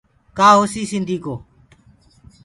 [0.37, 1.33] ڪآ هوسيٚ سنڌي ڪو